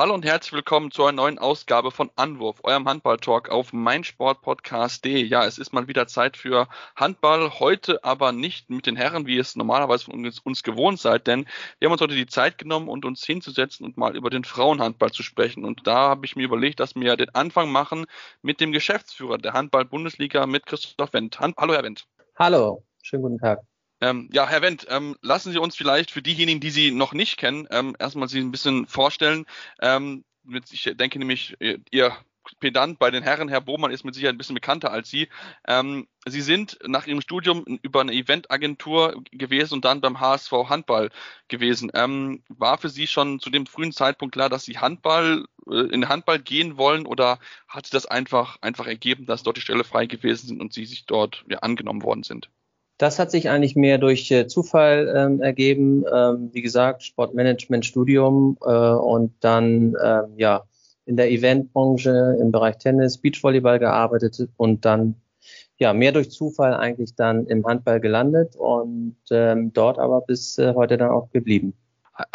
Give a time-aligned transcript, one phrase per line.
[0.00, 5.22] Hallo und herzlich willkommen zu einer neuen Ausgabe von Anwurf, eurem Handball-Talk auf meinsportpodcast.de.
[5.22, 9.36] Ja, es ist mal wieder Zeit für Handball, heute aber nicht mit den Herren, wie
[9.36, 11.44] es normalerweise von uns, uns gewohnt seid, denn
[11.78, 15.10] wir haben uns heute die Zeit genommen und uns hinzusetzen und mal über den Frauenhandball
[15.10, 15.66] zu sprechen.
[15.66, 18.06] Und da habe ich mir überlegt, dass wir den Anfang machen
[18.40, 21.38] mit dem Geschäftsführer der Handball-Bundesliga, mit Christoph Wendt.
[21.40, 22.06] Hallo, Herr Wendt.
[22.38, 23.69] Hallo, schönen guten Tag.
[24.00, 27.36] Ähm, ja, Herr Wendt, ähm, lassen Sie uns vielleicht für diejenigen, die Sie noch nicht
[27.36, 29.46] kennen, ähm, erstmal Sie ein bisschen vorstellen.
[29.80, 31.56] Ähm, mit, ich denke nämlich,
[31.90, 32.16] Ihr
[32.58, 35.28] Pedant bei den Herren, Herr Bohmann, ist mit Sicherheit ein bisschen bekannter als Sie.
[35.66, 41.10] Ähm, Sie sind nach Ihrem Studium über eine Eventagentur gewesen und dann beim HSV Handball
[41.48, 41.90] gewesen.
[41.94, 46.08] Ähm, war für Sie schon zu dem frühen Zeitpunkt klar, dass Sie Handball äh, in
[46.08, 50.06] Handball gehen wollen oder hat sich das einfach einfach ergeben, dass dort die Stelle frei
[50.06, 52.50] gewesen sind und Sie sich dort ja, angenommen worden sind?
[53.00, 56.04] Das hat sich eigentlich mehr durch äh, Zufall ähm, ergeben.
[56.12, 60.64] Ähm, wie gesagt, Sportmanagement-Studium äh, und dann ähm, ja
[61.06, 65.14] in der Eventbranche im Bereich Tennis, Beachvolleyball gearbeitet und dann
[65.78, 70.74] ja mehr durch Zufall eigentlich dann im Handball gelandet und ähm, dort aber bis äh,
[70.74, 71.72] heute dann auch geblieben.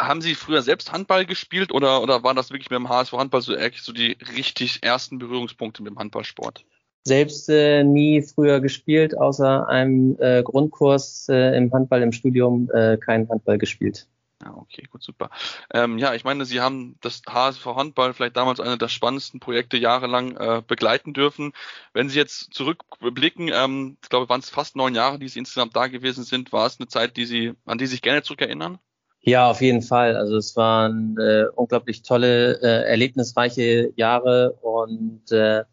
[0.00, 3.40] Haben Sie früher selbst Handball gespielt oder, oder war das wirklich mit dem HSV Handball
[3.40, 6.64] so, so die richtig ersten Berührungspunkte mit dem Handballsport?
[7.06, 12.98] Selbst äh, nie früher gespielt, außer einem äh, Grundkurs äh, im Handball im Studium äh,
[12.98, 14.06] keinen Handball gespielt.
[14.44, 15.30] Ja, okay, gut, super.
[15.72, 19.78] Ähm, ja, ich meine, Sie haben das HSV Handball vielleicht damals eine der spannendsten Projekte
[19.78, 21.52] jahrelang äh, begleiten dürfen.
[21.94, 25.74] Wenn Sie jetzt zurückblicken, ähm, ich glaube, waren es fast neun Jahre, die Sie insgesamt
[25.74, 28.78] da gewesen sind, war es eine Zeit, die Sie, an die Sie sich gerne zurückerinnern?
[29.22, 30.16] Ja, auf jeden Fall.
[30.16, 35.64] Also es waren äh, unglaublich tolle, äh, erlebnisreiche Jahre und äh,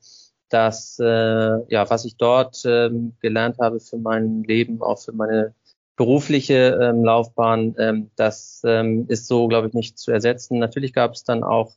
[0.53, 5.53] dass äh, ja, was ich dort ähm, gelernt habe für mein Leben, auch für meine
[5.95, 10.59] berufliche ähm, Laufbahn, ähm, das ähm, ist so, glaube ich, nicht zu ersetzen.
[10.59, 11.73] Natürlich gab es dann auch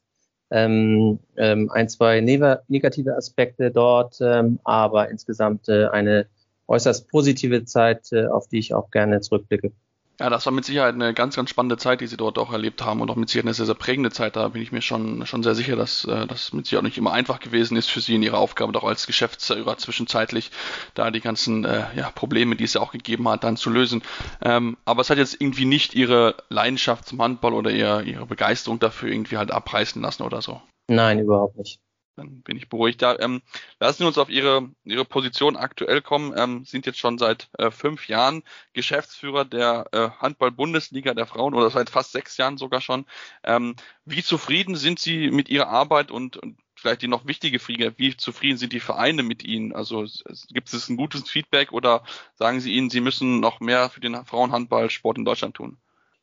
[0.51, 6.27] ähm, ähm, ein, zwei negative Aspekte dort, ähm, aber insgesamt äh, eine
[6.69, 9.73] äußerst positive Zeit, äh, auf die ich auch gerne zurückblicke.
[10.19, 12.83] Ja, das war mit Sicherheit eine ganz, ganz spannende Zeit, die sie dort auch erlebt
[12.83, 14.35] haben und auch mit Sicherheit eine sehr, sehr prägende Zeit.
[14.37, 16.97] Da bin ich mir schon, schon sehr sicher, dass äh, das mit Sicherheit auch nicht
[16.97, 20.51] immer einfach gewesen ist für sie in ihrer Aufgabe, doch als Geschäftsführer zwischenzeitlich
[20.95, 24.03] da die ganzen äh, ja, Probleme, die es ja auch gegeben hat, dann zu lösen.
[24.41, 28.79] Ähm, aber es hat jetzt irgendwie nicht ihre Leidenschaft zum Handball oder ihr, ihre Begeisterung
[28.79, 30.63] dafür irgendwie halt abreißen lassen oder so.
[30.89, 31.79] Nein, überhaupt nicht
[32.17, 33.03] dann bin ich beruhigt.
[33.03, 33.43] Da, ähm,
[33.79, 36.35] lassen Sie uns auf Ihre, Ihre Position aktuell kommen.
[36.37, 41.71] Ähm, sind jetzt schon seit äh, fünf Jahren Geschäftsführer der äh, Handball-Bundesliga der Frauen oder
[41.71, 43.07] seit fast sechs Jahren sogar schon.
[43.45, 47.95] Ähm, wie zufrieden sind Sie mit Ihrer Arbeit und, und vielleicht die noch wichtige Frage,
[47.97, 49.73] wie zufrieden sind die Vereine mit Ihnen?
[49.75, 50.07] Also
[50.49, 54.25] gibt es ein gutes Feedback oder sagen Sie ihnen, Sie müssen noch mehr für den
[54.25, 55.79] Frauenhandballsport in Deutschland tun?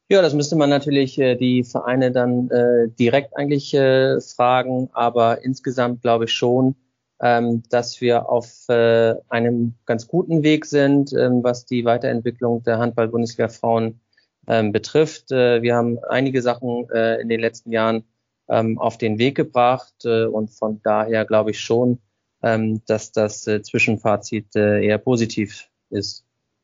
[0.09, 5.43] Ja, das müsste man natürlich äh, die Vereine dann äh, direkt eigentlich äh, fragen, aber
[5.43, 6.75] insgesamt glaube ich schon,
[7.21, 12.79] ähm, dass wir auf äh, einem ganz guten Weg sind, ähm, was die Weiterentwicklung der
[12.79, 14.01] Handball-Bundesliga Frauen
[14.47, 15.31] ähm, betrifft.
[15.31, 18.03] Äh, wir haben einige Sachen äh, in den letzten Jahren
[18.49, 21.99] ähm, auf den Weg gebracht äh, und von daher glaube ich schon,
[22.43, 26.22] ähm, dass das äh, Zwischenfazit äh, eher positiv ist.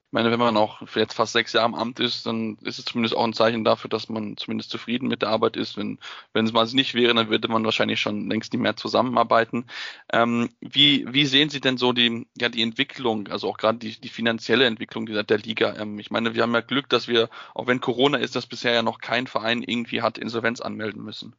[0.10, 2.86] Ich meine, wenn man auch jetzt fast sechs Jahre im Amt ist, dann ist es
[2.86, 5.78] zumindest auch ein Zeichen dafür, dass man zumindest zufrieden mit der Arbeit ist.
[5.78, 6.00] Wenn,
[6.34, 9.68] wenn es mal nicht wäre, dann würde man wahrscheinlich schon längst nicht mehr zusammenarbeiten.
[10.12, 14.02] Ähm, wie, wie sehen Sie denn so die, ja, die Entwicklung, also auch gerade die,
[14.02, 15.76] die finanzielle Entwicklung der, der Liga?
[15.78, 18.74] Ähm, ich meine, wir haben ja Glück, dass wir, auch wenn Corona ist, dass bisher
[18.74, 21.36] ja noch kein Verein irgendwie hat Insolvenz anmelden müssen.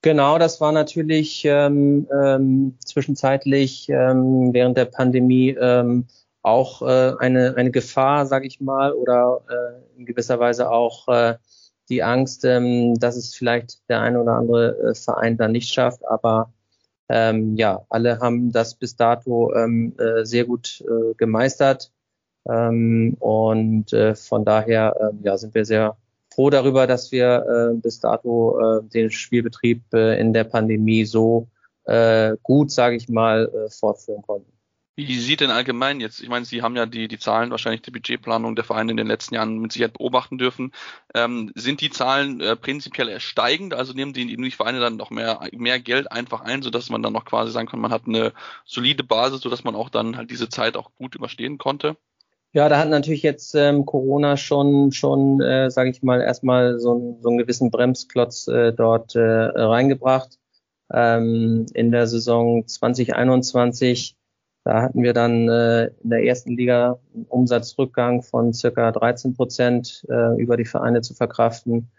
[0.00, 6.06] Genau, das war natürlich ähm, ähm, zwischenzeitlich ähm, während der Pandemie ähm,
[6.44, 11.36] auch äh, eine, eine Gefahr, sage ich mal, oder äh, in gewisser Weise auch äh,
[11.88, 16.06] die Angst, ähm, dass es vielleicht der eine oder andere äh, Verein dann nicht schafft.
[16.06, 16.52] Aber
[17.08, 21.92] ähm, ja, alle haben das bis dato ähm, äh, sehr gut äh, gemeistert.
[22.46, 25.96] Ähm, und äh, von daher äh, ja, sind wir sehr
[26.34, 31.48] froh darüber, dass wir äh, bis dato äh, den Spielbetrieb äh, in der Pandemie so
[31.84, 34.52] äh, gut, sage ich mal, äh, fortführen konnten.
[34.96, 37.90] Wie sieht denn allgemein jetzt, ich meine, Sie haben ja die, die Zahlen, wahrscheinlich die
[37.90, 40.72] Budgetplanung der Vereine in den letzten Jahren mit Sicherheit beobachten dürfen.
[41.14, 43.74] Ähm, sind die Zahlen äh, prinzipiell steigend?
[43.74, 47.12] Also nehmen die, die Vereine dann noch mehr, mehr Geld einfach ein, sodass man dann
[47.12, 48.32] noch quasi sagen kann, man hat eine
[48.64, 51.96] solide Basis, sodass man auch dann halt diese Zeit auch gut überstehen konnte?
[52.52, 57.18] Ja, da hat natürlich jetzt ähm, Corona schon, schon äh, sage ich mal, erstmal so,
[57.20, 60.38] so einen gewissen Bremsklotz äh, dort äh, reingebracht.
[60.92, 64.14] Ähm, in der Saison 2021
[64.64, 70.06] da hatten wir dann äh, in der ersten Liga einen Umsatzrückgang von circa 13 Prozent
[70.08, 71.90] äh, über die Vereine zu verkraften.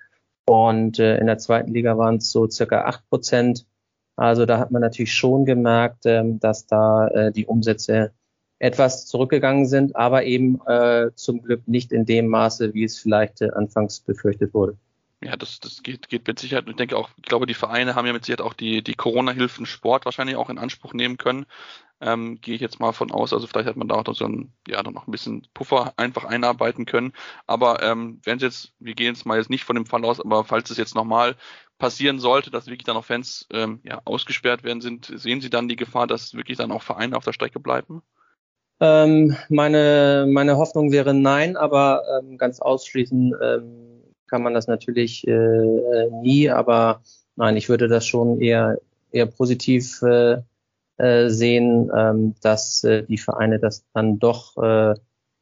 [0.48, 3.68] Und äh, in der zweiten Liga waren es so circa 8 Prozent.
[4.16, 8.12] Also da hat man natürlich schon gemerkt, ähm, dass da äh, die Umsätze
[8.58, 13.42] etwas zurückgegangen sind, aber eben äh, zum Glück nicht in dem Maße, wie es vielleicht
[13.42, 14.78] äh, anfangs befürchtet wurde.
[15.25, 16.69] Ja, das, das geht, geht mit Sicherheit.
[16.69, 19.66] Ich denke auch, ich glaube, die Vereine haben ja mit Sicherheit auch die, die Corona-Hilfen
[19.66, 21.45] Sport wahrscheinlich auch in Anspruch nehmen können
[22.01, 23.33] ähm, gehe ich jetzt mal von aus.
[23.33, 26.86] Also vielleicht hat man da auch so ein, ja, noch ein bisschen Puffer einfach einarbeiten
[26.86, 27.13] können.
[27.48, 30.19] Aber ähm, wenn es jetzt, wir gehen jetzt mal jetzt nicht von dem Fall aus,
[30.19, 31.36] aber falls es jetzt nochmal
[31.77, 35.68] passieren sollte, dass wirklich dann auch Fans ähm, ja, ausgesperrt werden sind, sehen Sie dann
[35.68, 38.01] die Gefahr, dass wirklich dann auch Vereine auf der Strecke bleiben?
[38.81, 43.95] Ähm, meine, meine Hoffnung wäre nein, aber ähm, ganz ausschließen ähm,
[44.27, 46.50] kann man das natürlich äh, nie.
[46.50, 47.01] Aber
[47.36, 48.80] nein, ich würde das schon eher,
[49.12, 50.38] eher positiv äh,
[50.98, 54.95] äh, sehen, ähm, dass äh, die Vereine das dann doch äh,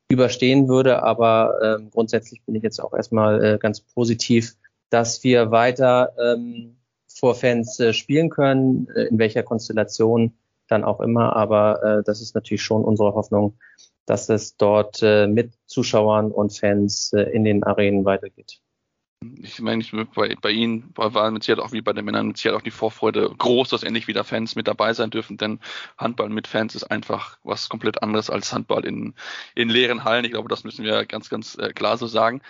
[0.09, 1.03] überstehen würde.
[1.03, 4.55] Aber ähm, grundsätzlich bin ich jetzt auch erstmal äh, ganz positiv,
[4.89, 6.77] dass wir weiter ähm,
[7.07, 10.33] vor Fans äh, spielen können, äh, in welcher Konstellation
[10.67, 11.35] dann auch immer.
[11.35, 13.57] Aber äh, das ist natürlich schon unsere Hoffnung,
[14.05, 18.62] dass es dort äh, mit Zuschauern und Fans äh, in den Arenen weitergeht
[19.41, 19.83] ich meine,
[20.15, 22.71] bei, bei Ihnen war mit Sicherheit auch wie bei den Männern mit Sicherheit auch die
[22.71, 25.59] Vorfreude groß, dass endlich wieder Fans mit dabei sein dürfen, denn
[25.97, 29.13] Handball mit Fans ist einfach was komplett anderes als Handball in,
[29.55, 30.25] in leeren Hallen.
[30.25, 32.41] Ich glaube, das müssen wir ganz, ganz äh, klar so sagen.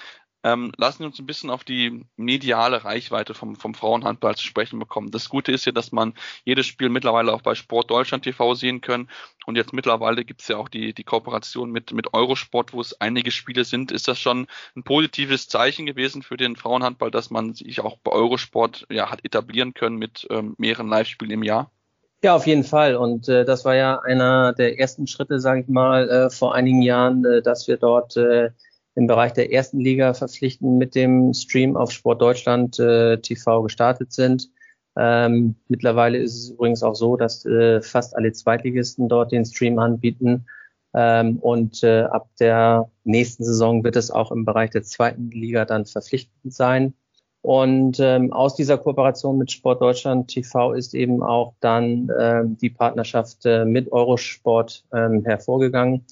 [0.44, 4.78] Ähm, lassen Sie uns ein bisschen auf die mediale Reichweite vom, vom Frauenhandball zu sprechen
[4.78, 5.10] bekommen.
[5.12, 6.14] Das Gute ist ja, dass man
[6.44, 9.10] jedes Spiel mittlerweile auch bei Sport Deutschland TV sehen kann.
[9.46, 13.00] Und jetzt mittlerweile gibt es ja auch die, die Kooperation mit, mit Eurosport, wo es
[13.00, 13.92] einige Spiele sind.
[13.92, 18.12] Ist das schon ein positives Zeichen gewesen für den Frauenhandball, dass man sich auch bei
[18.12, 21.72] Eurosport ja, hat etablieren können mit ähm, mehreren Live-Spielen im Jahr?
[22.24, 22.96] Ja, auf jeden Fall.
[22.96, 26.82] Und äh, das war ja einer der ersten Schritte, sage ich mal, äh, vor einigen
[26.82, 28.52] Jahren, äh, dass wir dort äh,
[28.96, 34.14] im Bereich der ersten Liga verpflichten mit dem Stream auf Sport Deutschland äh, TV gestartet
[34.14, 34.50] sind.
[34.96, 39.80] Ähm, mittlerweile ist es übrigens auch so, dass äh, fast alle Zweitligisten dort den Stream
[39.80, 40.46] anbieten.
[40.94, 45.66] Ähm, und äh, ab der nächsten Saison wird es auch im Bereich der zweiten Liga
[45.66, 46.94] dann verpflichtend sein.
[47.42, 52.70] Und ähm, aus dieser Kooperation mit Sport Deutschland TV ist eben auch dann ähm, die
[52.70, 56.06] Partnerschaft äh, mit Eurosport ähm, hervorgegangen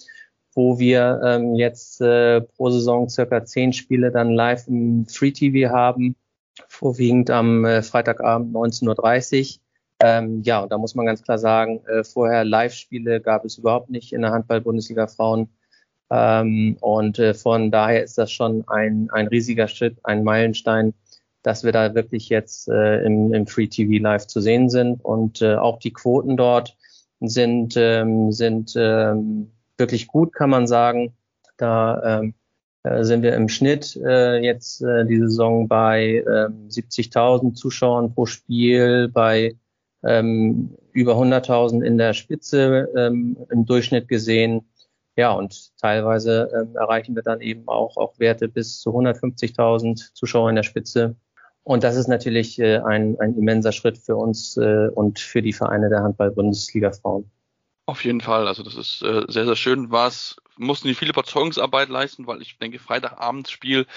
[0.53, 5.71] wo wir ähm, jetzt äh, pro Saison circa zehn Spiele dann live im Free TV
[5.71, 6.15] haben,
[6.67, 9.61] vorwiegend am äh, Freitagabend 19.30 Uhr.
[10.03, 13.89] Ähm, ja, und da muss man ganz klar sagen, äh, vorher Live-Spiele gab es überhaupt
[13.89, 15.49] nicht in der Handball-Bundesliga Frauen.
[16.09, 20.93] Ähm, und äh, von daher ist das schon ein, ein riesiger Schritt, ein Meilenstein,
[21.43, 25.05] dass wir da wirklich jetzt äh, im, im Free TV live zu sehen sind.
[25.05, 26.75] Und äh, auch die Quoten dort
[27.19, 31.13] sind, ähm, sind ähm, wirklich gut, kann man sagen.
[31.57, 32.33] Da ähm,
[32.83, 38.25] äh, sind wir im Schnitt äh, jetzt äh, die Saison bei ähm, 70.000 Zuschauern pro
[38.25, 39.55] Spiel, bei
[40.03, 44.65] ähm, über 100.000 in der Spitze ähm, im Durchschnitt gesehen.
[45.17, 50.49] Ja, und teilweise ähm, erreichen wir dann eben auch, auch Werte bis zu 150.000 Zuschauer
[50.49, 51.15] in der Spitze.
[51.63, 55.53] Und das ist natürlich äh, ein, ein immenser Schritt für uns äh, und für die
[55.53, 57.29] Vereine der Handball-Bundesliga Frauen.
[57.87, 59.91] Auf jeden Fall, also das ist äh, sehr, sehr schön.
[59.91, 60.11] War
[60.57, 63.87] mussten die viel Überzeugungsarbeit leisten, weil ich denke, Freitagabendspiel,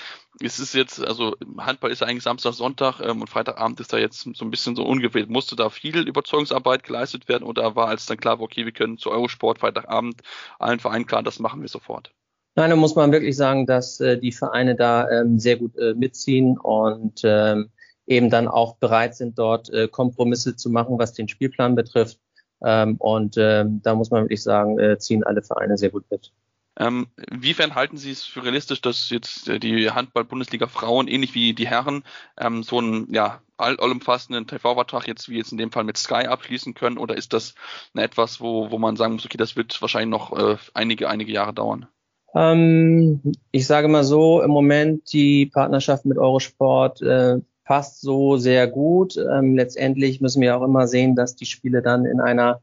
[0.41, 3.99] es ist jetzt, also Handball ist ja eigentlich Samstag, Sonntag ähm, und Freitagabend ist da
[3.99, 5.29] jetzt so ein bisschen so ungewählt.
[5.29, 9.11] Musste da viel Überzeugungsarbeit geleistet werden oder war als dann klar, okay, wir können zu
[9.11, 10.23] Eurosport Freitagabend
[10.59, 12.13] allen Vereinen klar, das machen wir sofort?
[12.57, 15.95] Nein, da muss man wirklich sagen, dass äh, die Vereine da ähm, sehr gut äh,
[15.95, 17.71] mitziehen und ähm,
[18.07, 22.19] eben dann auch bereit sind, dort äh, Kompromisse zu machen, was den Spielplan betrifft.
[22.65, 26.33] Ähm, und ähm, da muss man wirklich sagen, äh, ziehen alle Vereine sehr gut mit.
[26.77, 31.55] Ähm, inwiefern halten Sie es für realistisch, dass jetzt äh, die Handball-Bundesliga Frauen, ähnlich wie
[31.55, 32.03] die Herren,
[32.37, 36.75] ähm, so einen ja, allumfassenden TV-Vertrag jetzt wie jetzt in dem Fall mit Sky abschließen
[36.75, 36.99] können?
[36.99, 37.55] Oder ist das
[37.95, 41.55] etwas, wo, wo man sagen muss, okay, das wird wahrscheinlich noch äh, einige, einige Jahre
[41.55, 41.87] dauern?
[42.35, 43.21] Ähm,
[43.53, 49.17] ich sage mal so, im Moment die Partnerschaft mit Eurosport äh, passt so sehr gut.
[49.17, 52.61] Ähm, letztendlich müssen wir auch immer sehen, dass die Spiele dann in einer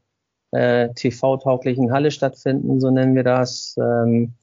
[0.52, 3.76] äh, TV-tauglichen Halle stattfinden, so nennen wir das.
[3.78, 4.34] Ähm,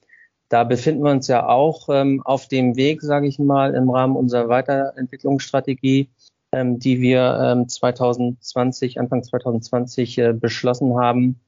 [0.49, 4.15] da befinden wir uns ja auch ähm, auf dem Weg, sage ich mal, im Rahmen
[4.15, 6.09] unserer Weiterentwicklungsstrategie,
[6.51, 11.39] ähm, die wir ähm, 2020, Anfang 2020 äh, beschlossen haben,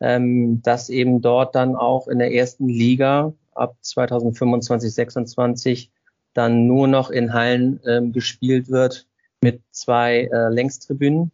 [0.00, 5.90] ähm, dass eben dort dann auch in der ersten Liga ab 2025, 26
[6.34, 9.06] dann nur noch in Hallen ähm, gespielt wird
[9.40, 11.30] mit zwei äh, Längstribünen.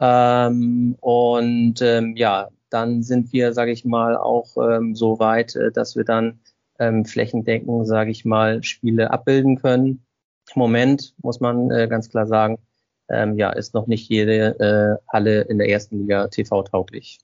[0.00, 5.70] Ähm, und ähm, ja, dann sind wir, sage ich mal, auch ähm, so weit, äh,
[5.70, 6.40] dass wir dann
[6.78, 10.04] ähm, flächendeckend, sage ich mal, Spiele abbilden können.
[10.54, 12.58] Im Moment muss man äh, ganz klar sagen,
[13.08, 17.18] ähm, ja, ist noch nicht jede äh, Halle in der ersten Liga TV-tauglich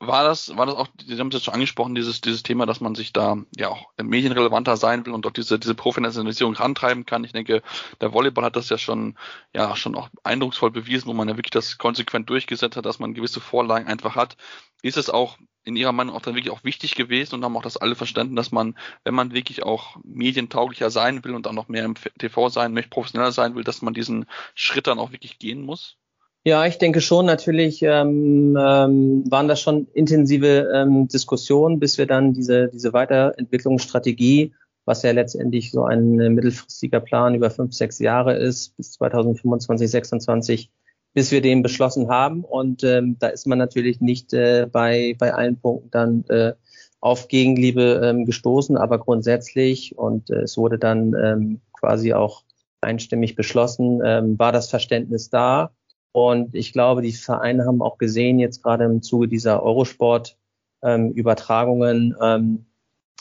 [0.00, 2.80] war das, war das auch, Sie haben es jetzt schon angesprochen, dieses, dieses Thema, dass
[2.80, 7.24] man sich da ja auch medienrelevanter sein will und dort diese, diese Professionalisierung rantreiben kann.
[7.24, 7.62] Ich denke,
[8.00, 9.16] der Volleyball hat das ja schon,
[9.52, 13.14] ja, schon auch eindrucksvoll bewiesen, wo man ja wirklich das konsequent durchgesetzt hat, dass man
[13.14, 14.36] gewisse Vorlagen einfach hat.
[14.82, 17.62] Ist es auch in Ihrer Meinung auch dann wirklich auch wichtig gewesen und haben auch
[17.62, 21.68] das alle verstanden, dass man, wenn man wirklich auch medientauglicher sein will und dann noch
[21.68, 25.38] mehr im TV sein möchte, professioneller sein will, dass man diesen Schritt dann auch wirklich
[25.38, 25.98] gehen muss?
[26.44, 27.26] Ja, ich denke schon.
[27.26, 34.54] Natürlich ähm, ähm, waren das schon intensive ähm, Diskussionen, bis wir dann diese, diese Weiterentwicklungsstrategie,
[34.84, 39.90] was ja letztendlich so ein äh, mittelfristiger Plan über fünf, sechs Jahre ist, bis 2025,
[39.90, 40.70] 26,
[41.12, 42.44] bis wir den beschlossen haben.
[42.44, 46.54] Und ähm, da ist man natürlich nicht äh, bei, bei allen Punkten dann äh,
[47.00, 52.44] auf Gegenliebe ähm, gestoßen, aber grundsätzlich, und äh, es wurde dann ähm, quasi auch
[52.80, 55.72] einstimmig beschlossen, ähm, war das Verständnis da.
[56.12, 62.22] Und ich glaube, die Vereine haben auch gesehen, jetzt gerade im Zuge dieser Eurosport-Übertragungen, ähm,
[62.22, 62.64] ähm,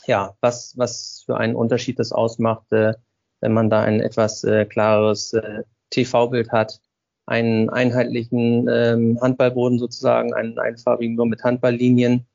[0.06, 2.94] ja, was, was für einen Unterschied das ausmacht, äh,
[3.41, 6.82] wenn man da ein etwas äh, klareres äh, TV-Bild hat,
[7.25, 12.25] einen einheitlichen ähm, Handballboden sozusagen, einen einfarbigen nur mit Handballlinien,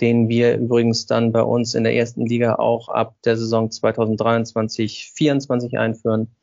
[0.00, 5.12] den wir übrigens dann bei uns in der ersten Liga auch ab der Saison 2023,
[5.14, 6.34] 2024 einführen.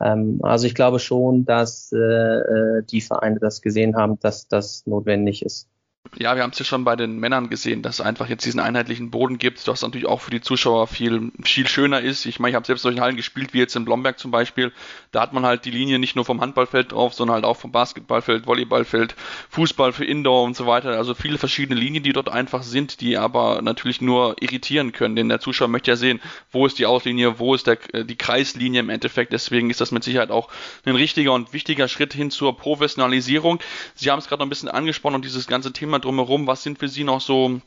[0.00, 4.86] Ähm, also ich glaube schon, dass äh, äh, die Vereine das gesehen haben, dass das
[4.86, 5.68] notwendig ist.
[6.16, 8.60] Ja, wir haben es ja schon bei den Männern gesehen, dass es einfach jetzt diesen
[8.60, 12.24] einheitlichen Boden gibt, was natürlich auch für die Zuschauer viel, viel schöner ist.
[12.26, 14.72] Ich meine, ich habe selbst solche Hallen gespielt, wie jetzt in Blomberg zum Beispiel.
[15.10, 17.72] Da hat man halt die Linie nicht nur vom Handballfeld drauf, sondern halt auch vom
[17.72, 19.16] Basketballfeld, Volleyballfeld,
[19.50, 20.90] Fußball für Indoor und so weiter.
[20.90, 25.16] Also viele verschiedene Linien, die dort einfach sind, die aber natürlich nur irritieren können.
[25.16, 26.20] Denn der Zuschauer möchte ja sehen,
[26.52, 29.32] wo ist die Auslinie, wo ist der, äh, die Kreislinie im Endeffekt.
[29.32, 30.48] Deswegen ist das mit Sicherheit auch
[30.84, 33.58] ein richtiger und wichtiger Schritt hin zur Professionalisierung.
[33.96, 36.78] Sie haben es gerade noch ein bisschen angesprochen und dieses ganze Thema drumherum, was sind
[36.78, 37.60] für Sie noch so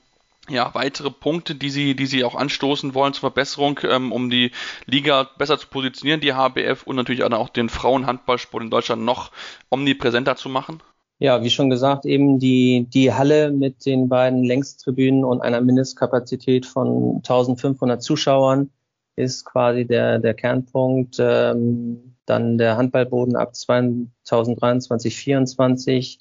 [0.50, 4.52] ja, weitere Punkte, die Sie, die Sie auch anstoßen wollen zur Verbesserung, ähm, um die
[4.86, 9.32] Liga besser zu positionieren, die HBF und natürlich auch den Frauenhandballsport in Deutschland noch
[9.70, 10.82] omnipräsenter zu machen?
[11.20, 16.66] Ja, wie schon gesagt, eben die, die Halle mit den beiden Längstribünen und einer Mindestkapazität
[16.66, 18.70] von 1500 Zuschauern
[19.16, 21.18] ist quasi der, der Kernpunkt.
[21.20, 26.20] Ähm, dann der Handballboden ab 2023, 2024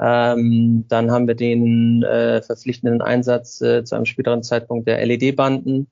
[0.00, 5.88] ähm, dann haben wir den äh, verpflichtenden Einsatz äh, zu einem späteren Zeitpunkt der LED-Banden.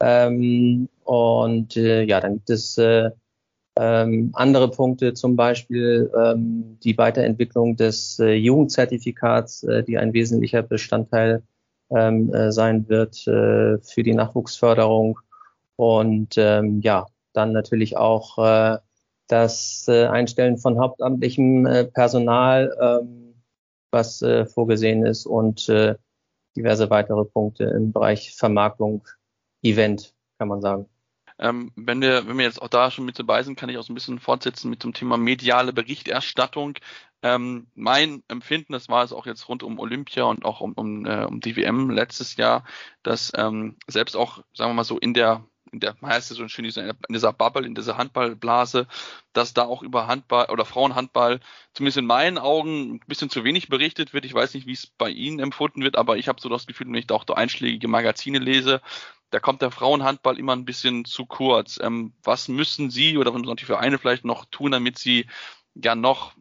[0.00, 3.10] Ähm, und äh, ja, dann gibt es äh,
[3.76, 10.62] ähm, andere Punkte, zum Beispiel ähm, die Weiterentwicklung des äh, Jugendzertifikats, äh, die ein wesentlicher
[10.62, 11.42] Bestandteil
[11.90, 15.18] ähm, äh, sein wird für die Nachwuchsförderung.
[15.76, 18.80] Und ja, dann natürlich auch
[19.28, 23.10] das Einstellen von hauptamtlichem Personal.
[23.90, 25.96] Was äh, vorgesehen ist und äh,
[26.56, 29.06] diverse weitere Punkte im Bereich Vermarktung,
[29.62, 30.86] Event, kann man sagen.
[31.38, 33.82] Ähm, wenn wir, wenn wir jetzt auch da schon mit dabei sind, kann ich auch
[33.82, 36.74] so ein bisschen fortsetzen mit dem Thema mediale Berichterstattung.
[37.22, 41.06] Ähm, mein Empfinden, das war es auch jetzt rund um Olympia und auch um, um,
[41.06, 42.64] äh, um die letztes Jahr,
[43.02, 46.48] dass ähm, selbst auch, sagen wir mal so, in der in der heißt es so
[46.48, 48.86] schön in dieser Bubble, in dieser Handballblase,
[49.32, 51.40] dass da auch über Handball oder Frauenhandball
[51.74, 54.24] zumindest in meinen Augen ein bisschen zu wenig berichtet wird.
[54.24, 56.86] Ich weiß nicht, wie es bei Ihnen empfunden wird, aber ich habe so das Gefühl,
[56.88, 58.80] wenn ich da auch da einschlägige Magazine lese,
[59.30, 61.78] da kommt der Frauenhandball immer ein bisschen zu kurz.
[61.80, 65.26] Ähm, was müssen Sie oder was müssen die Vereine vielleicht noch tun, damit sie
[65.74, 66.34] ja noch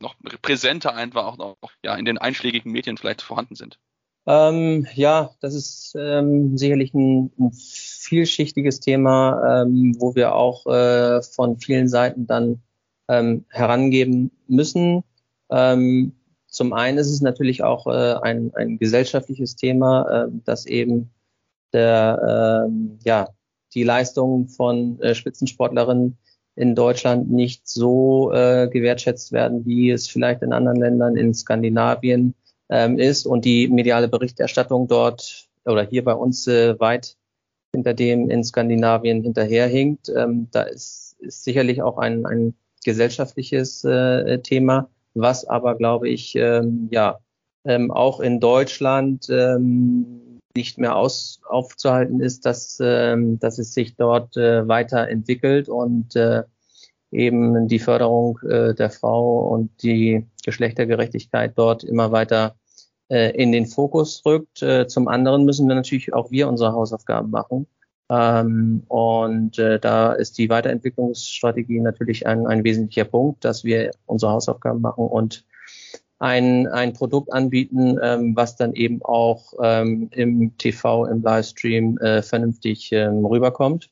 [0.00, 3.78] noch präsenter einfach auch noch ja, in den einschlägigen Medien vielleicht vorhanden sind?
[4.26, 7.52] Ähm, ja, das ist ähm, sicherlich ein, ein
[8.12, 12.60] vielschichtiges Thema, ähm, wo wir auch äh, von vielen Seiten dann
[13.08, 15.02] ähm, herangeben müssen.
[15.50, 16.12] Ähm,
[16.46, 21.10] zum einen ist es natürlich auch äh, ein, ein gesellschaftliches Thema, äh, dass eben
[21.72, 23.28] der, ähm, ja,
[23.72, 26.18] die Leistungen von äh, Spitzensportlerinnen
[26.54, 32.34] in Deutschland nicht so äh, gewertschätzt werden, wie es vielleicht in anderen Ländern in Skandinavien
[32.68, 37.16] ähm, ist und die mediale Berichterstattung dort oder hier bei uns äh, weit
[37.74, 40.10] hinter dem in Skandinavien hinterherhinkt.
[40.14, 46.34] Ähm, da ist, ist sicherlich auch ein, ein gesellschaftliches äh, Thema, was aber, glaube ich,
[46.36, 47.18] ähm, ja,
[47.64, 53.96] ähm, auch in Deutschland ähm, nicht mehr aus, aufzuhalten ist, dass, ähm, dass es sich
[53.96, 56.42] dort äh, weiterentwickelt und äh,
[57.10, 62.56] eben die Förderung äh, der Frau und die Geschlechtergerechtigkeit dort immer weiter
[63.32, 64.62] in den Fokus rückt.
[64.62, 67.66] Äh, zum anderen müssen wir natürlich auch wir unsere Hausaufgaben machen.
[68.10, 74.32] Ähm, und äh, da ist die Weiterentwicklungsstrategie natürlich ein, ein wesentlicher Punkt, dass wir unsere
[74.32, 75.44] Hausaufgaben machen und
[76.18, 82.22] ein, ein Produkt anbieten, ähm, was dann eben auch ähm, im TV, im Livestream äh,
[82.22, 83.90] vernünftig ähm, rüberkommt.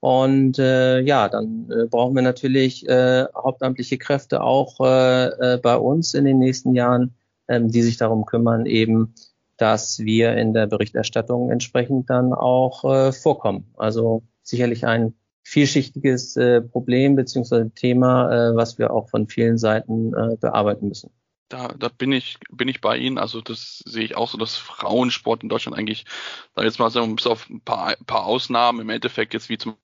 [0.00, 5.76] Und äh, ja, dann äh, brauchen wir natürlich äh, hauptamtliche Kräfte auch äh, äh, bei
[5.76, 7.14] uns in den nächsten Jahren,
[7.48, 9.14] ähm, die sich darum kümmern, eben,
[9.56, 13.72] dass wir in der Berichterstattung entsprechend dann auch äh, vorkommen.
[13.76, 20.14] Also sicherlich ein vielschichtiges äh, Problem beziehungsweise Thema, äh, was wir auch von vielen Seiten
[20.14, 21.10] äh, bearbeiten müssen
[21.48, 23.18] da, da bin ich, bin ich bei Ihnen.
[23.18, 26.04] Also das sehe ich auch so, dass Frauensport in Deutschland eigentlich,
[26.54, 29.76] da jetzt mal so bis auf ein paar, paar Ausnahmen im Endeffekt jetzt wie zum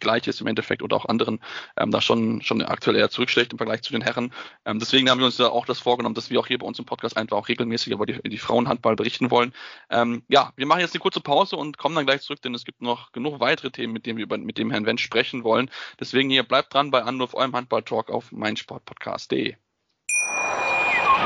[0.00, 1.40] gleich ist im Endeffekt oder auch anderen
[1.76, 4.32] ähm, da schon, schon aktuell eher zurückschlägt im Vergleich zu den Herren.
[4.64, 6.78] Ähm, deswegen haben wir uns ja auch das vorgenommen, dass wir auch hier bei uns
[6.78, 9.52] im Podcast einfach auch regelmäßig über die, die Frauenhandball berichten wollen.
[9.90, 12.64] Ähm, ja, wir machen jetzt eine kurze Pause und kommen dann gleich zurück, denn es
[12.64, 15.70] gibt noch genug weitere Themen, mit denen wir über, mit dem Herrn Wendt sprechen wollen.
[15.98, 19.56] Deswegen hier bleibt dran bei Anruf eurem Handball-Talk auf meinsportpodcast.de.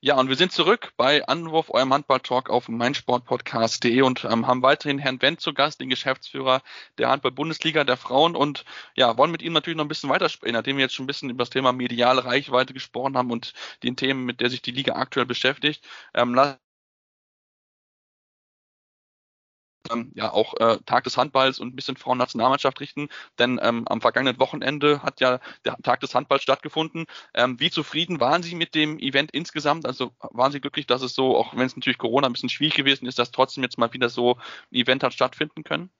[0.00, 4.98] Ja, und wir sind zurück bei Anwurf, eurem Handball-Talk auf meinsportpodcast.de und ähm, haben weiterhin
[4.98, 6.62] Herrn Wendt zu Gast, den Geschäftsführer
[6.98, 10.76] der Handball-Bundesliga der Frauen und ja, wollen mit ihm natürlich noch ein bisschen weitersprechen, nachdem
[10.76, 14.24] wir jetzt schon ein bisschen über das Thema mediale Reichweite gesprochen haben und den Themen,
[14.24, 15.84] mit der sich die Liga aktuell beschäftigt.
[16.14, 16.32] Ähm,
[19.90, 24.00] ähm, ja auch äh, Tag des Handballs und ein bisschen Frauennationalmannschaft richten, denn ähm, am
[24.00, 27.06] vergangenen Wochenende hat ja der Tag des Handballs stattgefunden.
[27.34, 29.86] Ähm, wie zufrieden waren Sie mit dem Event insgesamt?
[29.86, 32.74] Also waren Sie glücklich, dass es so, auch wenn es natürlich Corona ein bisschen schwierig
[32.74, 34.36] gewesen ist, dass trotzdem jetzt mal wieder so
[34.72, 35.90] ein Event hat stattfinden können?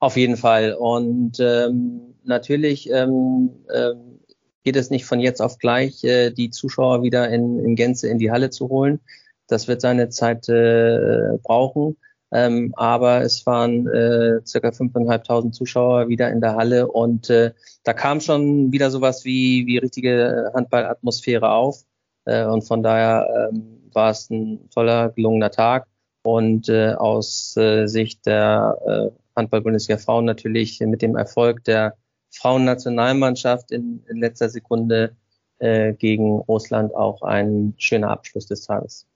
[0.00, 0.74] Auf jeden Fall.
[0.74, 4.20] Und ähm, natürlich ähm, ähm,
[4.62, 8.18] geht es nicht von jetzt auf gleich, äh, die Zuschauer wieder in, in Gänze in
[8.18, 9.00] die Halle zu holen.
[9.48, 11.96] Das wird seine Zeit äh, brauchen.
[12.30, 17.52] Ähm, aber es waren äh, circa 5.500 Zuschauer wieder in der Halle und äh,
[17.84, 21.84] da kam schon wieder sowas wie, wie richtige Handballatmosphäre auf.
[22.26, 25.86] Äh, und von daher ähm, war es ein toller, gelungener Tag.
[26.22, 31.96] Und äh, aus äh, Sicht der äh, Handball-Bundesliga Frauen natürlich mit dem Erfolg der
[32.30, 35.16] Frauennationalmannschaft in, in letzter Sekunde
[35.58, 39.07] äh, gegen Russland auch ein schöner Abschluss des Tages.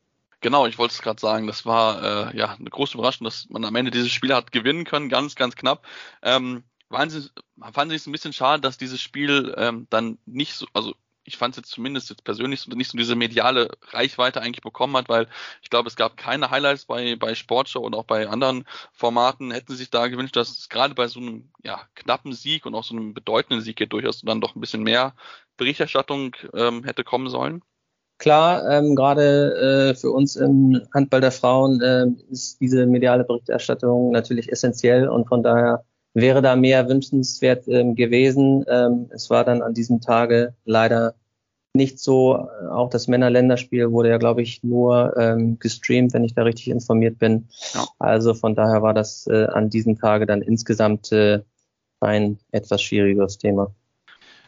[0.43, 3.65] Genau, ich wollte es gerade sagen, das war äh, ja eine große Überraschung, dass man
[3.65, 5.87] am Ende dieses Spiel hat gewinnen können, ganz, ganz knapp.
[6.23, 6.65] Ähm,
[7.09, 7.31] Sie,
[7.73, 11.37] fanden Sie es ein bisschen schade, dass dieses Spiel ähm, dann nicht so, also ich
[11.37, 15.29] fand es jetzt zumindest jetzt persönlich nicht so diese mediale Reichweite eigentlich bekommen hat, weil
[15.63, 19.53] ich glaube, es gab keine Highlights bei, bei Sportshow und auch bei anderen Formaten.
[19.53, 22.75] Hätten Sie sich da gewünscht, dass es gerade bei so einem ja, knappen Sieg und
[22.75, 25.15] auch so einem bedeutenden Sieg hier durchaus dann doch ein bisschen mehr
[25.57, 27.63] Berichterstattung ähm, hätte kommen sollen?
[28.23, 34.13] Klar, ähm, gerade äh, für uns im Handball der Frauen äh, ist diese mediale Berichterstattung
[34.13, 35.83] natürlich essentiell und von daher
[36.15, 38.65] wäre da mehr wünschenswert ähm, gewesen.
[38.69, 41.17] Ähm, es war dann an diesem Tage leider
[41.75, 42.49] nicht so.
[42.71, 47.19] Auch das Männerländerspiel wurde ja, glaube ich, nur ähm, gestreamt, wenn ich da richtig informiert
[47.19, 47.49] bin.
[47.75, 47.87] Ja.
[47.99, 51.41] Also von daher war das äh, an diesem Tage dann insgesamt äh,
[51.99, 53.75] ein etwas schwieriges Thema.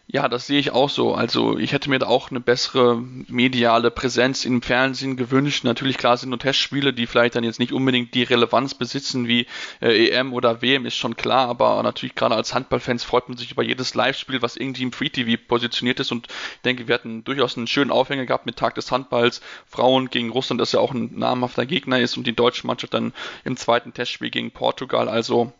[0.07, 1.15] Ja, das sehe ich auch so.
[1.15, 5.65] Also ich hätte mir da auch eine bessere mediale Präsenz im Fernsehen gewünscht.
[5.65, 9.47] Natürlich klar sind nur Testspiele, die vielleicht dann jetzt nicht unbedingt die Relevanz besitzen wie
[9.81, 11.49] äh, EM oder WM, ist schon klar.
[11.49, 15.09] Aber natürlich gerade als Handballfans freut man sich über jedes Live-Spiel, was irgendwie im Free
[15.09, 16.13] TV positioniert ist.
[16.13, 19.41] Und ich denke, wir hatten durchaus einen schönen Aufhänger gehabt mit Tag des Handballs.
[19.67, 23.15] Frauen gegen Russland, das ja auch ein namhafter Gegner ist und die deutsche Mannschaft dann
[23.45, 25.09] im zweiten Testspiel gegen Portugal.
[25.09, 25.53] Also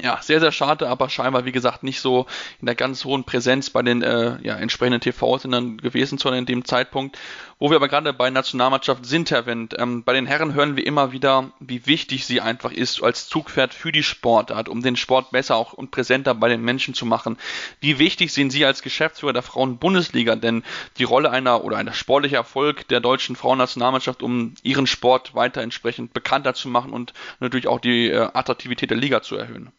[0.00, 2.26] ja, sehr, sehr schade, aber scheinbar, wie gesagt, nicht so
[2.60, 6.64] in der ganz hohen Präsenz bei den äh, ja, entsprechenden TV-Sendern gewesen, sondern in dem
[6.64, 7.18] Zeitpunkt,
[7.58, 9.74] wo wir aber gerade bei Nationalmannschaft sind, Herr Wendt.
[9.78, 13.72] Ähm, bei den Herren hören wir immer wieder, wie wichtig sie einfach ist als Zugpferd
[13.72, 17.38] für die Sportart, um den Sport besser auch und präsenter bei den Menschen zu machen.
[17.80, 20.62] Wie wichtig sehen Sie als Geschäftsführer der Frauen-Bundesliga denn
[20.98, 26.12] die Rolle einer oder einer sportliche Erfolg der deutschen Frauennationalmannschaft, um ihren Sport weiter entsprechend
[26.12, 29.72] bekannter zu machen und natürlich auch die äh, Attraktivität der Liga zu erhöhen?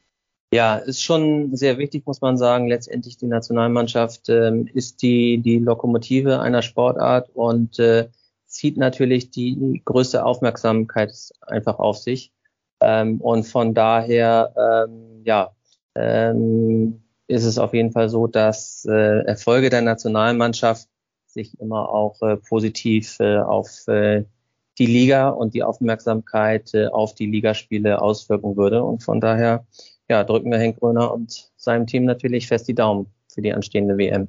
[0.54, 2.68] Ja, ist schon sehr wichtig, muss man sagen.
[2.68, 8.08] Letztendlich die Nationalmannschaft äh, ist die, die Lokomotive einer Sportart und äh,
[8.46, 12.32] zieht natürlich die größte Aufmerksamkeit einfach auf sich.
[12.80, 15.52] Ähm, und von daher, ähm, ja,
[15.96, 20.88] ähm, ist es auf jeden Fall so, dass äh, Erfolge der Nationalmannschaft
[21.26, 24.24] sich immer auch äh, positiv äh, auf äh,
[24.78, 28.84] die Liga und die Aufmerksamkeit äh, auf die Ligaspiele auswirken würde.
[28.84, 29.66] Und von daher
[30.10, 33.98] ja, drücken wir Henk Gröner und seinem Team natürlich fest die Daumen für die anstehende
[33.98, 34.28] WM.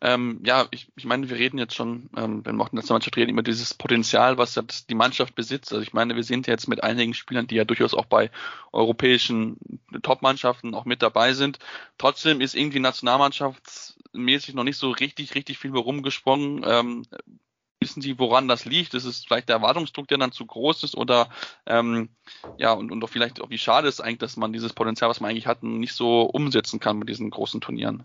[0.00, 2.82] Ähm, ja, ich, ich meine, wir reden jetzt schon, ähm, wenn wir auch in der
[2.82, 4.54] Nationalmannschaft reden, immer dieses Potenzial, was
[4.88, 5.72] die Mannschaft besitzt.
[5.72, 8.30] Also ich meine, wir sind jetzt mit einigen Spielern, die ja durchaus auch bei
[8.72, 9.56] europäischen
[10.02, 11.58] Top-Mannschaften auch mit dabei sind.
[11.98, 16.64] Trotzdem ist irgendwie nationalmannschaftsmäßig noch nicht so richtig, richtig viel rumgesprungen.
[16.64, 17.02] Ähm,
[17.80, 18.94] wissen Sie, woran das liegt?
[18.94, 21.28] Ist es vielleicht der Erwartungsdruck, der dann zu groß ist oder
[21.66, 22.08] ähm,
[22.56, 25.20] ja, und, und auch vielleicht auch wie schade ist eigentlich, dass man dieses Potenzial, was
[25.20, 28.04] man eigentlich hat, nicht so umsetzen kann mit diesen großen Turnieren?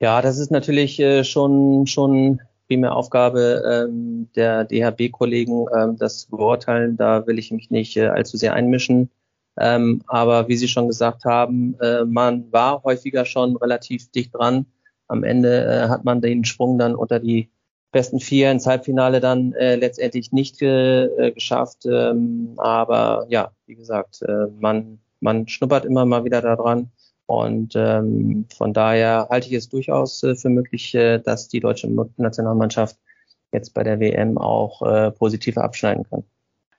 [0.00, 6.30] Ja, das ist natürlich äh, schon, schon primär Aufgabe ähm, der DHB-Kollegen, ähm, das zu
[6.30, 6.96] beurteilen.
[6.96, 9.10] Da will ich mich nicht äh, allzu sehr einmischen.
[9.58, 14.66] Ähm, aber wie Sie schon gesagt haben, äh, man war häufiger schon relativ dicht dran.
[15.08, 17.50] Am Ende äh, hat man den Sprung dann unter die
[17.92, 21.86] besten vier ins Halbfinale dann äh, letztendlich nicht äh, geschafft.
[21.86, 26.90] Ähm, aber ja, wie gesagt, äh, man, man schnuppert immer mal wieder daran.
[27.26, 31.88] Und ähm, von daher halte ich es durchaus äh, für möglich, äh, dass die deutsche
[32.16, 32.96] Nationalmannschaft
[33.52, 36.24] jetzt bei der WM auch äh, positiv abschneiden kann.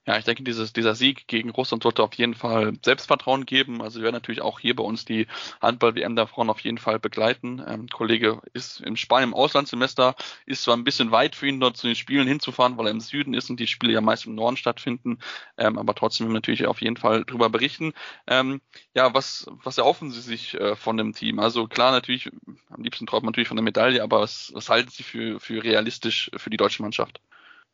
[0.04, 3.80] Ja, ich denke, dieses, dieser Sieg gegen Russland sollte auf jeden Fall Selbstvertrauen geben.
[3.80, 5.28] Also wir werden natürlich auch hier bei uns die
[5.60, 7.62] Handball-WM der Frauen auf jeden Fall begleiten.
[7.64, 11.76] Ähm, Kollege ist im Spanien im Auslandssemester, ist zwar ein bisschen weit für ihn dort
[11.76, 14.34] zu den Spielen hinzufahren, weil er im Süden ist und die Spiele ja meist im
[14.34, 15.20] Norden stattfinden,
[15.56, 17.92] ähm, aber trotzdem natürlich auf jeden Fall drüber berichten.
[18.26, 18.60] Ähm,
[18.94, 21.38] ja, was, was erhoffen Sie sich äh, von dem Team?
[21.38, 22.28] Also klar, natürlich,
[22.70, 25.62] am liebsten träumt man natürlich von der Medaille, aber was, was halten Sie für, für
[25.62, 27.20] realistisch für die deutsche Mannschaft?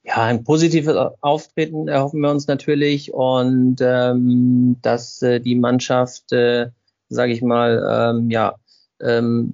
[0.05, 6.71] Ja, ein positives Auftreten erhoffen wir uns natürlich und ähm, dass äh, die Mannschaft, äh,
[7.09, 8.57] sage ich mal, ähm, ja,
[9.01, 9.53] ähm,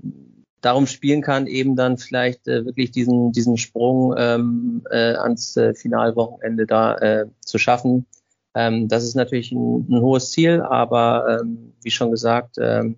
[0.61, 5.75] darum spielen kann, eben dann vielleicht äh, wirklich diesen, diesen Sprung ähm, äh, ans äh,
[5.75, 8.07] Finalwochenende da äh, zu schaffen.
[8.55, 12.97] Ähm, das ist natürlich ein, ein hohes Ziel, aber ähm, wie schon gesagt, ähm,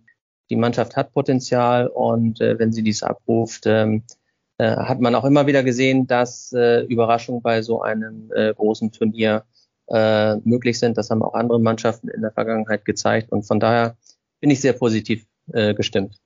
[0.51, 4.05] die Mannschaft hat Potenzial und äh, wenn sie dies abruft, ähm,
[4.59, 8.93] äh, hat man auch immer wieder gesehen, dass äh, Überraschungen bei so einem äh, großen
[8.93, 9.45] Turnier
[9.89, 10.97] äh, möglich sind.
[10.97, 13.31] Das haben auch andere Mannschaften in der Vergangenheit gezeigt.
[13.33, 13.97] Und von daher
[14.41, 16.19] bin ich sehr positiv äh, gestimmt.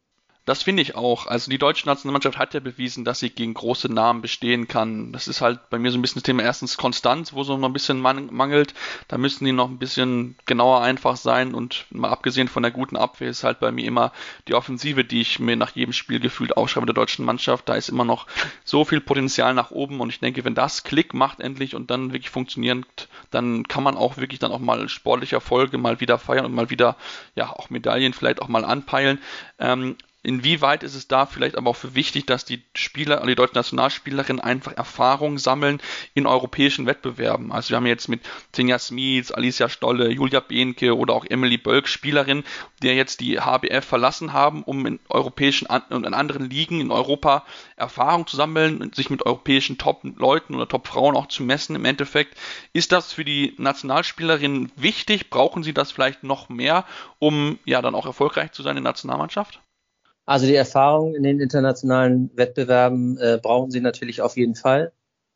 [0.47, 1.27] Das finde ich auch.
[1.27, 5.13] Also die deutsche Nationalmannschaft hat ja bewiesen, dass sie gegen große Namen bestehen kann.
[5.13, 7.69] Das ist halt bei mir so ein bisschen das Thema erstens Konstanz, wo so noch
[7.69, 8.75] ein bisschen mangelt.
[9.07, 12.97] Da müssen die noch ein bisschen genauer einfach sein und mal abgesehen von der guten
[12.97, 14.13] Abwehr ist halt bei mir immer
[14.49, 17.69] die Offensive, die ich mir nach jedem Spiel gefühlt aufschreibe der deutschen Mannschaft.
[17.69, 18.27] Da ist immer noch
[18.65, 22.13] so viel Potenzial nach oben und ich denke, wenn das Klick macht endlich und dann
[22.13, 26.47] wirklich funktioniert, dann kann man auch wirklich dann auch mal sportliche Erfolge mal wieder feiern
[26.47, 26.97] und mal wieder
[27.35, 29.21] ja auch Medaillen vielleicht auch mal anpeilen.
[29.59, 33.55] Ähm, Inwieweit ist es da vielleicht aber auch für wichtig, dass die Spieler, die deutschen
[33.55, 35.81] Nationalspielerinnen einfach Erfahrung sammeln
[36.13, 37.53] in europäischen Wettbewerben?
[37.53, 38.21] Also wir haben jetzt mit
[38.53, 42.45] Tinja Smits, Alicia Stolle, Julia Behnke oder auch Emily Bölk Spielerinnen,
[42.83, 47.47] die jetzt die HBF verlassen haben, um in europäischen und in anderen Ligen in Europa
[47.77, 52.37] Erfahrung zu sammeln, sich mit europäischen Top-Leuten oder Top-Frauen auch zu messen im Endeffekt.
[52.75, 55.31] Ist das für die Nationalspielerinnen wichtig?
[55.31, 56.85] Brauchen sie das vielleicht noch mehr,
[57.19, 59.61] um ja dann auch erfolgreich zu sein in der Nationalmannschaft?
[60.31, 64.93] Also die Erfahrung in den internationalen Wettbewerben äh, brauchen sie natürlich auf jeden Fall.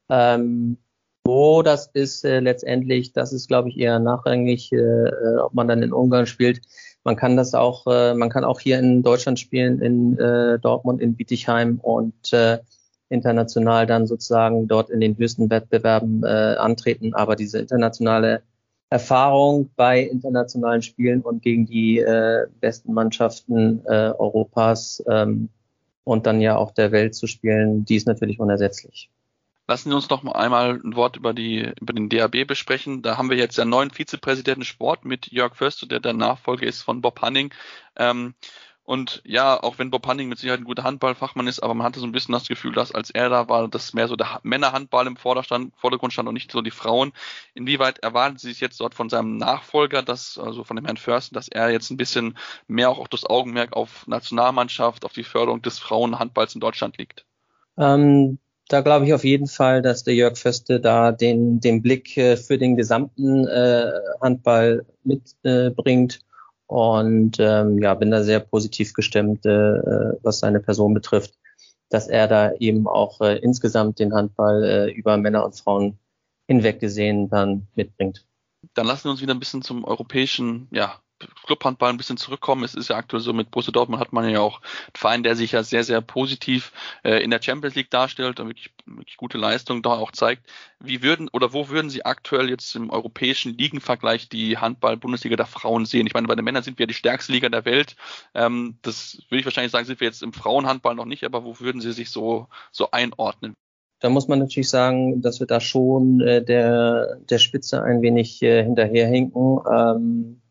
[0.09, 0.79] Ähm,
[1.25, 5.67] wo das ist äh, letztendlich, das ist, glaube ich, eher nachrangig, äh, äh ob man
[5.67, 6.61] dann in Ungarn spielt.
[7.03, 11.01] man kann das auch, äh, man kann auch hier in Deutschland spielen, in äh, Dortmund,
[11.01, 12.61] in Bietigheim und äh,
[13.09, 17.15] international dann sozusagen dort in den höchsten Wettbewerben äh, antreten.
[17.15, 18.43] Aber diese internationale
[18.95, 25.49] Erfahrung bei internationalen Spielen und gegen die äh, besten Mannschaften äh, Europas ähm,
[26.05, 29.11] und dann ja auch der Welt zu spielen, die ist natürlich unersetzlich.
[29.67, 33.03] Lassen Sie uns noch mal einmal ein Wort über, die, über den DAB besprechen.
[33.03, 36.83] Da haben wir jetzt einen neuen Vizepräsidenten Sport mit Jörg Förster, der der Nachfolger ist
[36.83, 37.53] von Bob Hanning.
[37.97, 38.35] Ähm,
[38.85, 42.01] und ja, auch wenn Bob Hanning mit Sicherheit ein guter Handballfachmann ist, aber man hatte
[42.01, 45.07] so ein bisschen das Gefühl, dass als er da war, dass mehr so der Männerhandball
[45.07, 47.13] im Vorderstand, Vordergrund stand und nicht so die Frauen.
[47.55, 51.35] Inwieweit erwarten Sie sich jetzt dort von seinem Nachfolger, dass, also von dem Herrn Förster,
[51.35, 52.37] dass er jetzt ein bisschen
[52.69, 57.25] mehr auch, auch das Augenmerk auf Nationalmannschaft, auf die Förderung des Frauenhandballs in Deutschland liegt?
[57.79, 62.19] Ähm, da glaube ich auf jeden Fall, dass der Jörg Föste da den, den Blick
[62.19, 66.15] äh, für den gesamten äh, Handball mitbringt.
[66.15, 66.34] Äh,
[66.67, 69.81] und ähm, ja, bin da sehr positiv gestimmt, äh,
[70.23, 71.35] was seine Person betrifft,
[71.91, 75.99] dass er da eben auch äh, insgesamt den Handball äh, über Männer und Frauen
[76.47, 78.27] hinweg gesehen dann mitbringt.
[78.75, 81.01] Dann lassen wir uns wieder ein bisschen zum europäischen ja,
[81.45, 82.65] Clubhandball ein bisschen zurückkommen.
[82.65, 85.37] Es ist ja aktuell so, mit Borussia Dortmund hat man ja auch einen Verein, der
[85.37, 89.39] sich ja sehr, sehr positiv äh, in der Champions League darstellt und wirklich, wirklich gute
[89.39, 90.47] Leistung da auch zeigt.
[90.81, 95.87] Wie würden oder wo würden Sie aktuell jetzt im europäischen Ligenvergleich die Handball-Bundesliga der Frauen
[95.87, 96.07] sehen?
[96.07, 97.97] Ich meine, bei den Männern sind wir die stärkste Liga der Welt.
[98.35, 101.61] Ähm, das würde ich wahrscheinlich sagen, sind wir jetzt im Frauenhandball noch nicht, aber wo
[101.61, 103.55] würden Sie sich so, so einordnen?
[104.05, 108.43] Da muss man natürlich sagen, dass wir da schon äh, der, der Spitze ein wenig
[108.43, 109.61] äh, hinterherhinken.
[109.67, 110.43] Ähm,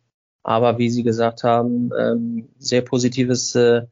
[0.43, 3.83] aber wie Sie gesagt haben, ähm, sehr positives äh,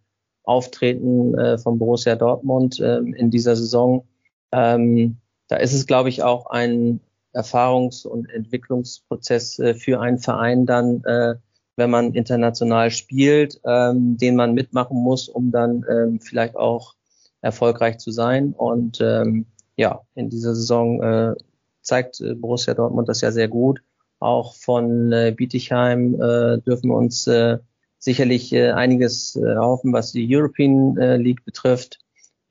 [0.44, 4.06] Auftreten äh, von Borussia Dortmund ähm, in dieser Saison.
[4.52, 7.00] Ähm, da ist es, glaube ich, auch ein
[7.34, 11.36] Erfahrungs- und Entwicklungsprozess äh, für einen Verein dann, äh,
[11.78, 16.96] wenn man international spielt, ähm, den man mitmachen muss, um dann ähm, vielleicht auch
[17.42, 18.54] erfolgreich zu sein.
[18.54, 19.46] Und ähm,
[19.78, 21.36] ja, in dieser Saison äh,
[21.82, 23.82] zeigt äh, Borussia Dortmund das ja sehr gut.
[24.22, 27.58] Auch von äh, Bietigheim äh, dürfen wir uns äh,
[27.98, 31.98] sicherlich äh, einiges äh, erhoffen, was die European äh, League betrifft.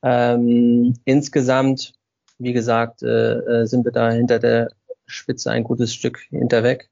[0.03, 1.93] Ähm, insgesamt,
[2.39, 4.73] wie gesagt, äh, äh, sind wir da hinter der
[5.07, 6.91] Spitze ein gutes Stück hinterweg.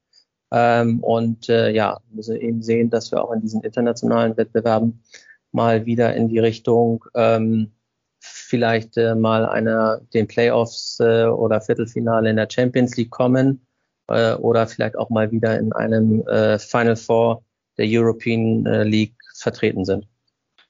[0.53, 5.03] Ähm, und äh, ja, müssen eben sehen, dass wir auch in diesen internationalen Wettbewerben
[5.51, 7.73] mal wieder in die Richtung ähm,
[8.21, 13.67] vielleicht äh, mal einer den Playoffs äh, oder Viertelfinale in der Champions League kommen
[14.09, 17.43] äh, oder vielleicht auch mal wieder in einem äh, Final Four
[17.77, 20.07] der European äh, League vertreten sind.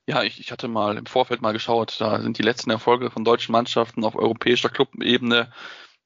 [0.06, 3.24] Ja, ich, ich hatte mal im Vorfeld mal geschaut, da sind die letzten Erfolge von
[3.24, 5.52] deutschen Mannschaften auf europäischer Clubebene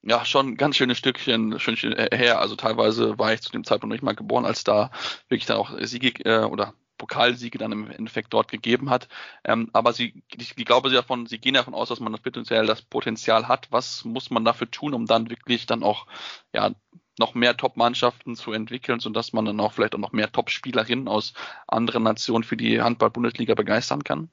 [0.02, 2.40] ja schon ganz schöne Stückchen, Stückchen her.
[2.40, 4.90] Also teilweise war ich zu dem Zeitpunkt nicht mal geboren, als da
[5.28, 9.08] wirklich dann auch Siege äh, oder Pokalsiege dann im Endeffekt dort gegeben hat.
[9.44, 12.20] Ähm, aber sie, ich, ich glaube sie davon, sie gehen davon aus, dass man das
[12.20, 13.68] potenziell das Potenzial hat.
[13.70, 16.06] Was muss man dafür tun, um dann wirklich dann auch
[16.52, 16.72] ja
[17.18, 21.34] noch mehr Top-Mannschaften zu entwickeln, sodass man dann auch vielleicht auch noch mehr Top-Spielerinnen aus
[21.66, 24.28] anderen Nationen für die Handball-Bundesliga begeistern kann?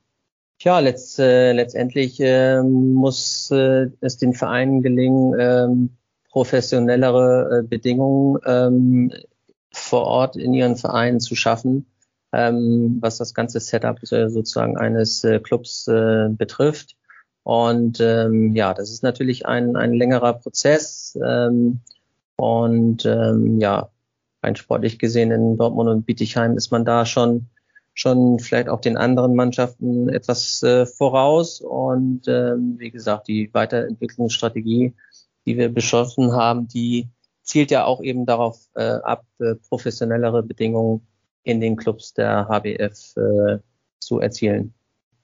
[0.62, 5.90] Ja, letzt, äh, letztendlich äh, muss äh, es den Vereinen gelingen, ähm,
[6.30, 9.14] professionellere äh, Bedingungen ähm,
[9.72, 11.86] vor Ort in ihren Vereinen zu schaffen,
[12.34, 16.98] ähm, was das ganze Setup äh, sozusagen eines äh, Clubs äh, betrifft.
[17.44, 21.18] Und ähm, ja, das ist natürlich ein, ein längerer Prozess.
[21.26, 21.80] Ähm,
[22.40, 23.90] und ähm, ja,
[24.42, 27.50] rein sportlich gesehen in Dortmund und Bietigheim ist man da schon
[27.94, 31.60] schon vielleicht auch den anderen Mannschaften etwas äh, voraus.
[31.60, 34.96] Und ähm, wie gesagt, die Weiterentwicklungsstrategie,
[35.46, 37.10] die wir beschlossen haben, die
[37.44, 41.06] zielt ja auch eben darauf äh, ab, äh, professionellere Bedingungen
[41.44, 43.58] in den Clubs der HBF äh,
[44.00, 44.74] zu erzielen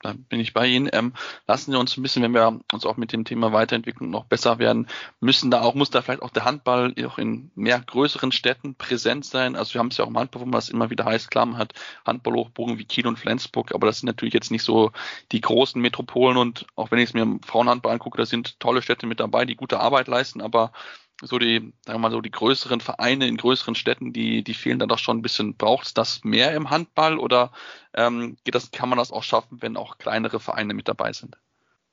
[0.01, 0.89] da bin ich bei Ihnen.
[0.93, 1.13] Ähm,
[1.47, 4.59] lassen Sie uns ein bisschen, wenn wir uns auch mit dem Thema Weiterentwicklung noch besser
[4.59, 4.87] werden,
[5.19, 9.25] müssen da auch, muss da vielleicht auch der Handball auch in mehr größeren Städten präsent
[9.25, 9.55] sein.
[9.55, 11.45] Also wir haben es ja auch im Handball, wo man es immer wieder heißt, klar,
[11.45, 11.73] man hat
[12.05, 14.91] Handballhochbogen wie Kiel und Flensburg, aber das sind natürlich jetzt nicht so
[15.31, 18.81] die großen Metropolen und auch wenn ich es mir im Frauenhandball angucke, da sind tolle
[18.81, 20.71] Städte mit dabei, die gute Arbeit leisten, aber
[21.21, 24.79] so die, sagen wir mal so, die größeren Vereine in größeren Städten, die, die fehlen
[24.79, 25.55] dann doch schon ein bisschen.
[25.55, 27.51] Braucht es das mehr im Handball oder
[27.93, 31.37] ähm, geht das, kann man das auch schaffen, wenn auch kleinere Vereine mit dabei sind?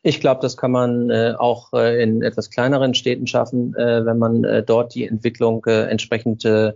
[0.02, 4.18] Ich glaube, das kann man äh, auch äh, in etwas kleineren Städten schaffen, äh, wenn
[4.18, 6.72] man äh, dort die Entwicklung äh, entsprechend äh,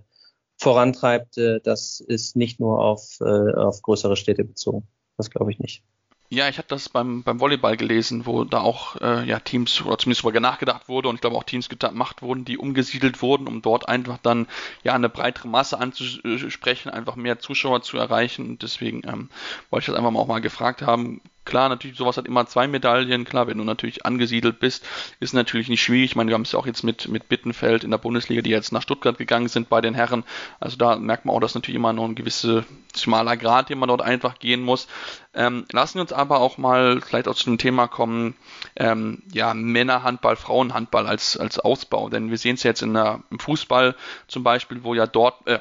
[0.59, 1.37] vorantreibt.
[1.64, 4.88] Das ist nicht nur auf, auf größere Städte bezogen.
[5.18, 5.85] Das glaube ich nicht.
[6.29, 9.97] Ja, ich habe das beim, beim Volleyball gelesen, wo da auch äh, ja, Teams oder
[9.97, 13.62] zumindest darüber nachgedacht wurde und ich glaube auch Teams gemacht wurden, die umgesiedelt wurden, um
[13.62, 14.49] dort einfach dann
[14.83, 18.51] ja eine breitere Masse anzusprechen, einfach mehr Zuschauer zu erreichen.
[18.51, 19.31] Und deswegen ähm,
[19.71, 22.67] wollte ich das einfach mal auch mal gefragt haben, Klar, natürlich, sowas hat immer zwei
[22.67, 23.25] Medaillen.
[23.25, 24.85] Klar, wenn du natürlich angesiedelt bist,
[25.21, 26.11] ist natürlich nicht schwierig.
[26.11, 28.51] Ich meine, wir haben es ja auch jetzt mit, mit Bittenfeld in der Bundesliga, die
[28.51, 30.25] jetzt nach Stuttgart gegangen sind bei den Herren.
[30.59, 32.65] Also da merkt man auch, dass natürlich immer noch ein gewisser
[32.97, 34.89] schmaler Grad, den man dort einfach gehen muss.
[35.35, 38.35] Ähm, lassen wir uns aber auch mal vielleicht auch zu dem Thema kommen,
[38.76, 42.09] ähm, ja, Männerhandball, Frauenhandball als, als Ausbau.
[42.09, 43.94] Denn wir sehen es jetzt in der, im Fußball
[44.29, 45.61] zum Beispiel, wo ja dort, äh,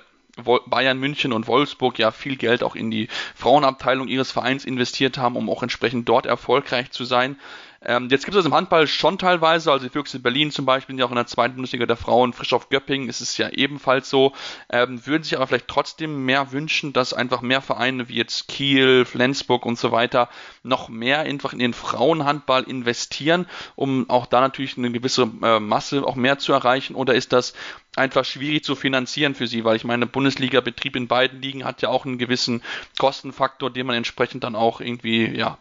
[0.68, 5.38] Bayern München und Wolfsburg ja viel Geld auch in die Frauenabteilung ihres Vereins investiert haben,
[5.38, 7.38] um auch entsprechend dort erfolgreich zu sein.
[7.86, 10.98] Ähm, jetzt gibt es das im Handball schon teilweise, also die Füchse Berlin zum Beispiel,
[10.98, 14.10] ja auch in der zweiten Bundesliga der Frauen, frisch auf Göppingen ist es ja ebenfalls
[14.10, 14.34] so,
[14.70, 19.06] ähm, würden sich aber vielleicht trotzdem mehr wünschen, dass einfach mehr Vereine wie jetzt Kiel,
[19.06, 20.30] Flensburg und so weiter
[20.64, 23.46] noch mehr einfach in den Frauenhandball investieren,
[23.76, 27.54] um auch da natürlich eine gewisse äh, Masse auch mehr zu erreichen, oder ist das
[27.96, 31.90] einfach schwierig zu finanzieren für sie, weil ich meine, Bundesliga-Betrieb in beiden Ligen hat ja
[31.90, 32.64] auch einen gewissen
[32.98, 35.58] Kostenfaktor, den man entsprechend dann auch irgendwie ja,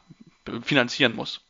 [0.62, 1.43] finanzieren muss.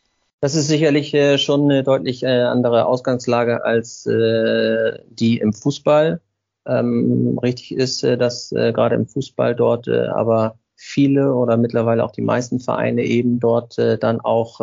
[0.44, 6.20] Das ist sicherlich äh, schon eine deutlich äh, andere Ausgangslage als äh, die im Fußball.
[6.66, 12.04] Ähm, richtig ist, äh, dass äh, gerade im Fußball dort äh, aber viele oder mittlerweile
[12.04, 14.60] auch die meisten Vereine eben dort dann auch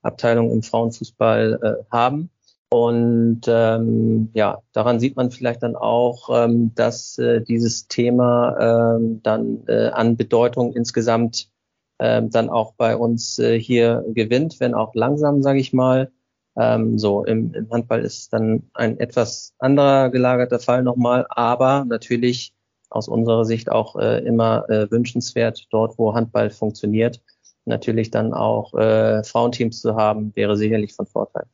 [0.00, 2.30] Abteilungen im Frauenfußball haben.
[2.70, 9.66] Und ähm, ja, daran sieht man vielleicht dann auch, ähm, dass dieses Thema ähm, dann
[9.68, 11.50] an Bedeutung insgesamt
[11.98, 16.10] ähm, dann auch bei uns äh, hier gewinnt, wenn auch langsam, sage ich mal.
[16.56, 22.54] Ähm, so im, im Handball ist dann ein etwas anderer gelagerter Fall nochmal, aber natürlich
[22.90, 27.20] aus unserer Sicht auch äh, immer äh, wünschenswert, dort wo Handball funktioniert,
[27.64, 31.46] natürlich dann auch äh, Frauenteams zu haben, wäre sicherlich von Vorteil.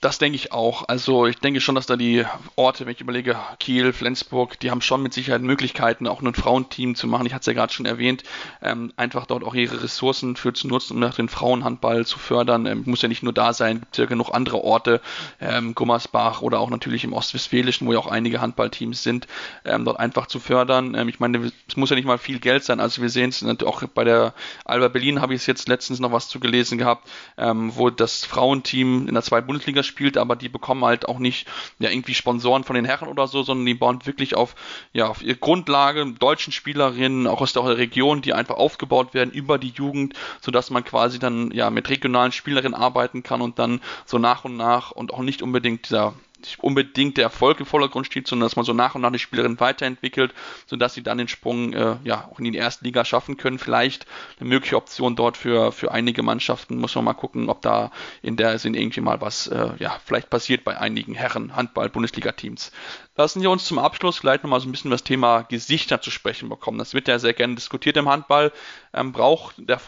[0.00, 0.84] Das denke ich auch.
[0.86, 4.80] Also ich denke schon, dass da die Orte, wenn ich überlege, Kiel, Flensburg, die haben
[4.80, 7.26] schon mit Sicherheit Möglichkeiten, auch ein Frauenteam zu machen.
[7.26, 8.22] Ich hatte es ja gerade schon erwähnt,
[8.62, 12.66] ähm, einfach dort auch ihre Ressourcen für zu nutzen, um nach den Frauenhandball zu fördern.
[12.66, 15.00] Ähm, muss ja nicht nur da sein, gibt ja genug andere Orte,
[15.40, 19.26] ähm, Gummersbach oder auch natürlich im Ostwestfälischen, wo ja auch einige Handballteams sind,
[19.64, 20.94] ähm, dort einfach zu fördern.
[20.94, 22.78] Ähm, ich meine, es muss ja nicht mal viel Geld sein.
[22.78, 24.32] Also wir sehen es auch bei der
[24.64, 28.24] Alba Berlin habe ich es jetzt letztens noch was zu gelesen gehabt, ähm, wo das
[28.24, 31.48] Frauenteam in der zweiten Bundesliga spielt, aber die bekommen halt auch nicht
[31.78, 34.54] ja irgendwie Sponsoren von den Herren oder so, sondern die bauen wirklich auf
[34.92, 39.58] ja auf ihre Grundlage deutschen Spielerinnen auch aus der Region, die einfach aufgebaut werden über
[39.58, 43.80] die Jugend, so dass man quasi dann ja mit regionalen Spielerinnen arbeiten kann und dann
[44.06, 48.06] so nach und nach und auch nicht unbedingt dieser nicht unbedingt der Erfolg im Vordergrund
[48.06, 50.32] steht, sondern dass man so nach und nach die Spielerin weiterentwickelt,
[50.66, 53.58] sodass sie dann den Sprung äh, ja auch in die erste Liga schaffen können.
[53.58, 54.06] Vielleicht
[54.38, 56.78] eine mögliche Option dort für, für einige Mannschaften.
[56.78, 57.90] Muss man mal gucken, ob da
[58.22, 62.72] in der Sinn irgendwie mal was äh, ja vielleicht passiert bei einigen Herren Handball-Bundesliga-Teams.
[63.16, 66.48] Lassen Sie uns zum Abschluss vielleicht nochmal so ein bisschen das Thema Gesichter zu sprechen
[66.48, 66.78] bekommen.
[66.78, 68.52] Das wird ja sehr gerne diskutiert im Handball.
[68.94, 69.80] Ähm, braucht der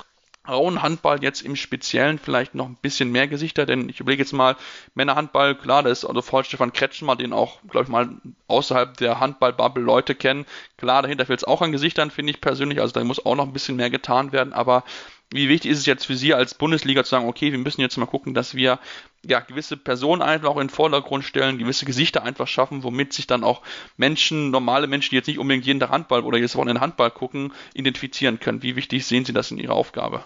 [0.44, 4.56] Frauenhandball jetzt im Speziellen vielleicht noch ein bisschen mehr Gesichter, denn ich überlege jetzt mal,
[4.94, 8.08] Männerhandball, klar, da ist also voll Stefan Kretschmer, den auch, glaube ich mal,
[8.48, 10.46] außerhalb der Handball-Bubble Leute kennen.
[10.78, 13.46] Klar, dahinter fehlt es auch an Gesichtern, finde ich persönlich, also da muss auch noch
[13.46, 14.84] ein bisschen mehr getan werden, aber
[15.32, 17.96] wie wichtig ist es jetzt für Sie als Bundesliga zu sagen, okay, wir müssen jetzt
[17.96, 18.80] mal gucken, dass wir
[19.24, 23.26] ja gewisse Personen einfach auch in den Vordergrund stellen, gewisse Gesichter einfach schaffen, womit sich
[23.26, 23.62] dann auch
[23.96, 27.52] Menschen, normale Menschen, die jetzt nicht unbedingt jeden Tag Handball oder jedes Wochenende Handball gucken,
[27.74, 28.62] identifizieren können.
[28.62, 30.24] Wie wichtig sehen Sie das in Ihrer Aufgabe?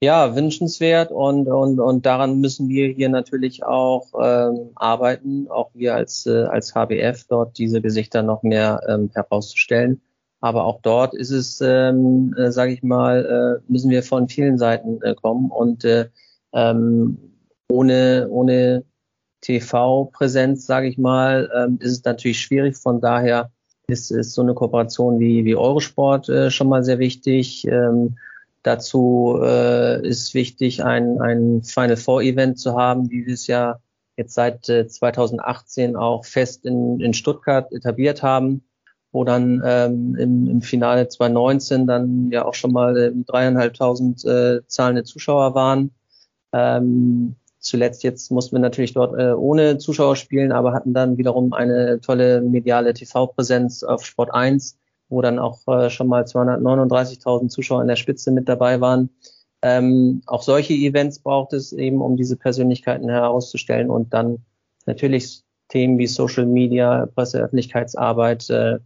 [0.00, 5.94] Ja, wünschenswert und, und, und daran müssen wir hier natürlich auch ähm, arbeiten, auch wir
[5.94, 10.02] als, äh, als HBF dort diese Gesichter noch mehr ähm, herauszustellen.
[10.40, 14.58] Aber auch dort ist es, ähm, äh, sage ich mal, äh, müssen wir von vielen
[14.58, 16.08] Seiten äh, kommen und äh,
[16.52, 17.18] ähm,
[17.68, 18.84] ohne, ohne
[19.40, 22.76] TV-Präsenz, sage ich mal, ähm, ist es natürlich schwierig.
[22.76, 23.50] Von daher
[23.88, 27.66] ist, ist so eine Kooperation wie, wie Eurosport äh, schon mal sehr wichtig.
[27.66, 28.16] Ähm,
[28.66, 33.78] Dazu äh, ist wichtig, ein, ein Final Four Event zu haben, wie wir es ja
[34.16, 38.64] jetzt seit äh, 2018 auch fest in, in Stuttgart etabliert haben,
[39.16, 44.60] wo dann ähm, im, im Finale 2019 dann ja auch schon mal äh, dreieinhalbtausend äh,
[44.66, 45.92] zahlende Zuschauer waren.
[46.52, 51.54] Ähm, zuletzt jetzt mussten wir natürlich dort äh, ohne Zuschauer spielen, aber hatten dann wiederum
[51.54, 54.76] eine tolle mediale TV-Präsenz auf Sport 1
[55.08, 59.10] wo dann auch äh, schon mal 239.000 Zuschauer in der Spitze mit dabei waren.
[59.62, 64.44] Ähm, auch solche Events braucht es eben, um diese Persönlichkeiten herauszustellen und dann
[64.84, 68.78] natürlich Themen wie Social Media, Presseöffentlichkeitsarbeit, äh,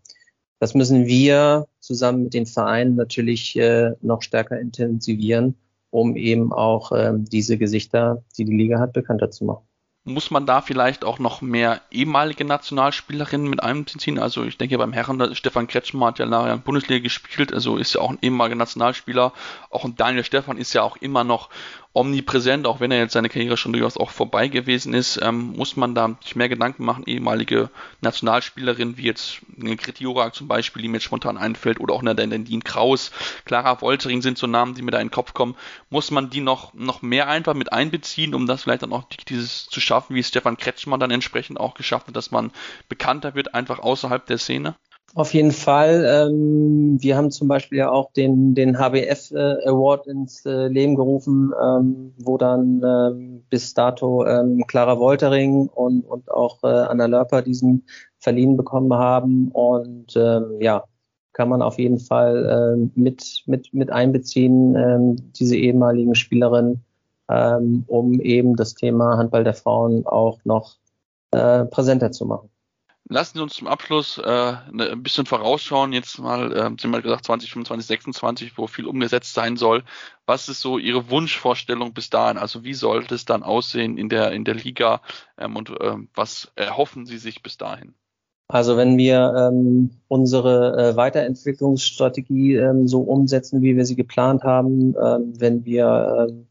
[0.60, 5.56] das müssen wir zusammen mit den Vereinen natürlich äh, noch stärker intensivieren,
[5.90, 9.64] um eben auch ähm, diese Gesichter, die die Liga hat, bekannter zu machen
[10.04, 14.18] muss man da vielleicht auch noch mehr ehemalige Nationalspielerinnen mit einbeziehen?
[14.18, 17.94] Also ich denke beim Herren, Stefan Kretschmer hat ja nachher in Bundesliga gespielt, also ist
[17.94, 19.32] ja auch ein ehemaliger Nationalspieler.
[19.68, 21.50] Auch ein Daniel Stefan ist ja auch immer noch
[21.92, 25.76] omnipräsent, auch wenn er jetzt seine Karriere schon durchaus auch vorbei gewesen ist, ähm, muss
[25.76, 27.04] man da sich mehr Gedanken machen.
[27.06, 27.68] Ehemalige
[28.00, 32.14] Nationalspielerin wie jetzt eine Kritiora zum Beispiel, die mir jetzt spontan einfällt, oder auch eine
[32.14, 33.10] Nadine Kraus,
[33.44, 35.56] Clara Woltering sind so Namen, die mir da in den Kopf kommen.
[35.88, 39.66] Muss man die noch, noch mehr einfach mit einbeziehen, um das vielleicht dann auch dieses
[39.66, 42.52] zu schaffen, wie Stefan Kretschmann dann entsprechend auch geschafft hat, dass man
[42.88, 44.76] bekannter wird, einfach außerhalb der Szene?
[45.14, 46.04] Auf jeden Fall.
[46.06, 50.94] Ähm, wir haben zum Beispiel ja auch den, den HBF äh, Award ins äh, Leben
[50.94, 57.06] gerufen, ähm, wo dann ähm, bis dato ähm, Clara Woltering und, und auch äh, Anna
[57.06, 57.84] Lörper diesen
[58.18, 59.48] verliehen bekommen haben.
[59.48, 60.84] Und ähm, ja,
[61.32, 66.84] kann man auf jeden Fall ähm, mit, mit, mit einbeziehen, ähm, diese ehemaligen Spielerinnen,
[67.28, 70.76] ähm, um eben das Thema Handball der Frauen auch noch
[71.32, 72.49] äh, präsenter zu machen.
[73.12, 75.92] Lassen Sie uns zum Abschluss äh, ne, ein bisschen vorausschauen.
[75.92, 79.82] Jetzt mal, äh, Sie haben mal gesagt 2025, 26, wo viel umgesetzt sein soll.
[80.26, 82.38] Was ist so Ihre Wunschvorstellung bis dahin?
[82.38, 85.00] Also wie sollte es dann aussehen in der in der Liga
[85.36, 87.94] ähm, und äh, was erhoffen Sie sich bis dahin?
[88.46, 94.94] Also wenn wir ähm, unsere äh, Weiterentwicklungsstrategie ähm, so umsetzen, wie wir sie geplant haben,
[95.02, 96.46] ähm, wenn wir ähm,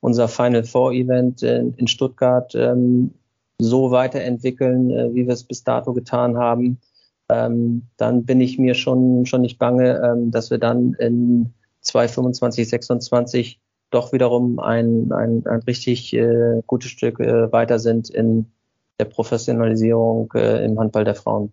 [0.00, 3.12] unser Final Four Event in, in Stuttgart ähm,
[3.60, 6.78] so weiterentwickeln, äh, wie wir es bis dato getan haben,
[7.28, 11.52] ähm, dann bin ich mir schon, schon nicht bange, ähm, dass wir dann in
[11.82, 18.46] 2025, 26 doch wiederum ein, ein, ein richtig äh, gutes Stück äh, weiter sind in
[18.98, 21.52] der Professionalisierung äh, im Handball der Frauen.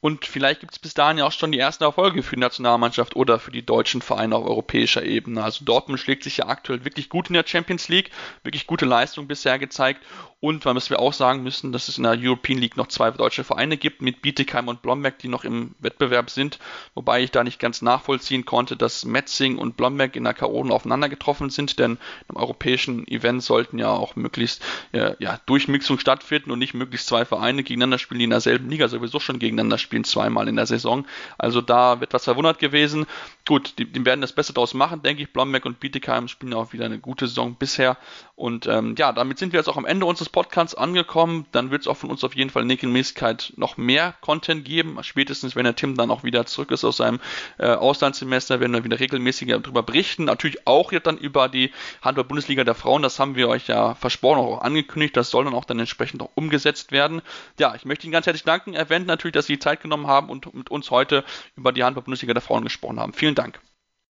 [0.00, 3.16] Und vielleicht gibt es bis dahin ja auch schon die ersten Erfolge für die Nationalmannschaft
[3.16, 5.44] oder für die deutschen Vereine auf europäischer Ebene.
[5.44, 8.10] Also Dortmund schlägt sich ja aktuell wirklich gut in der Champions League,
[8.42, 10.02] wirklich gute Leistung bisher gezeigt.
[10.40, 13.44] Und was wir auch sagen müssen, dass es in der European League noch zwei deutsche
[13.44, 16.58] Vereine gibt, mit Bietigheim und Blomberg, die noch im Wettbewerb sind.
[16.94, 20.66] Wobei ich da nicht ganz nachvollziehen konnte, dass Metzing und Blomberg in der K.O.
[20.70, 21.98] aufeinander getroffen sind, denn
[22.30, 27.26] im europäischen Event sollten ja auch möglichst ja, ja, Durchmixung stattfinden und nicht möglichst zwei
[27.26, 31.06] Vereine gegeneinander spielen, die in derselben Liga sowieso schon gegeneinander spielen, zweimal in der Saison.
[31.38, 33.06] Also da wird was verwundert gewesen.
[33.46, 35.32] Gut, die, die werden das Beste daraus machen, denke ich.
[35.32, 37.96] Blomberg und Bietigheim spielen auch wieder eine gute Saison bisher.
[38.40, 41.44] Und ähm, ja, damit sind wir jetzt auch am Ende unseres Podcasts angekommen.
[41.52, 44.96] Dann wird es auch von uns auf jeden Fall in Regelmäßigkeit noch mehr Content geben.
[45.02, 47.20] Spätestens, wenn der Tim dann auch wieder zurück ist aus seinem
[47.58, 50.24] äh, Auslandssemester, werden wir wieder regelmäßiger darüber berichten.
[50.24, 51.70] Natürlich auch jetzt dann über die
[52.00, 53.02] Handball-Bundesliga der Frauen.
[53.02, 55.18] Das haben wir euch ja versprochen, auch angekündigt.
[55.18, 57.20] Das soll dann auch dann entsprechend auch umgesetzt werden.
[57.58, 58.72] Ja, ich möchte Ihnen ganz herzlich danken.
[58.72, 61.24] Erwähnt natürlich, dass Sie die Zeit genommen haben und mit uns heute
[61.56, 63.12] über die Handball-Bundesliga der Frauen gesprochen haben.
[63.12, 63.60] Vielen Dank.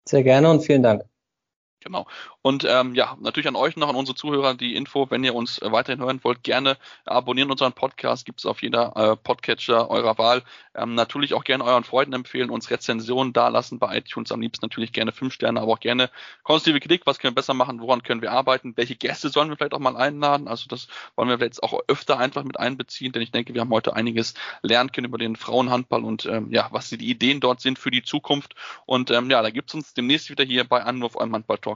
[0.05, 1.05] Sehr gerne und vielen Dank.
[1.87, 2.05] Genau.
[2.43, 5.63] Und ähm, ja, natürlich an euch noch, an unsere Zuhörer, die Info, wenn ihr uns
[5.63, 10.19] äh, weiterhin hören wollt, gerne abonnieren unseren Podcast, gibt es auf jeder äh, Podcatcher eurer
[10.19, 10.43] Wahl.
[10.75, 14.65] Ähm, natürlich auch gerne euren Freunden empfehlen, uns Rezensionen da lassen bei iTunes, am liebsten
[14.65, 16.11] natürlich gerne fünf Sterne, aber auch gerne
[16.43, 19.57] konstruktive Kritik, was können wir besser machen, woran können wir arbeiten, welche Gäste sollen wir
[19.57, 23.23] vielleicht auch mal einladen, also das wollen wir jetzt auch öfter einfach mit einbeziehen, denn
[23.23, 26.91] ich denke, wir haben heute einiges lernen können über den Frauenhandball und ähm, ja, was
[26.91, 28.55] die Ideen dort sind für die Zukunft.
[28.87, 31.76] Und ähm, ja, da gibt es uns demnächst wieder hier bei Anruf eurem Handball Talk